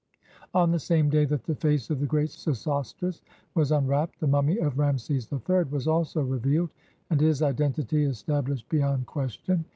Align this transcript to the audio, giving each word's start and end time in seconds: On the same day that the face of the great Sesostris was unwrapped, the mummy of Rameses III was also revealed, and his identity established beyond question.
On 0.55 0.71
the 0.71 0.79
same 0.79 1.09
day 1.11 1.25
that 1.25 1.43
the 1.43 1.53
face 1.53 1.91
of 1.91 1.99
the 1.99 2.07
great 2.07 2.29
Sesostris 2.31 3.21
was 3.53 3.71
unwrapped, 3.71 4.19
the 4.19 4.25
mummy 4.25 4.57
of 4.57 4.79
Rameses 4.79 5.31
III 5.31 5.65
was 5.65 5.87
also 5.87 6.23
revealed, 6.23 6.71
and 7.11 7.21
his 7.21 7.43
identity 7.43 8.05
established 8.05 8.67
beyond 8.67 9.05
question. 9.05 9.63